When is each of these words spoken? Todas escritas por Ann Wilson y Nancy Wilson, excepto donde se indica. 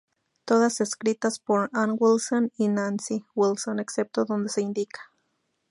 Todas 0.45 0.81
escritas 0.81 1.37
por 1.37 1.69
Ann 1.73 1.95
Wilson 1.95 2.51
y 2.57 2.69
Nancy 2.69 3.23
Wilson, 3.35 3.77
excepto 3.79 4.25
donde 4.25 4.49
se 4.49 4.63
indica. 4.63 4.99